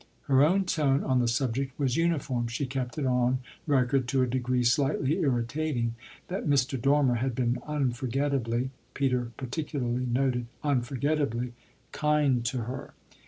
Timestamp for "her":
0.23-0.41, 12.63-12.95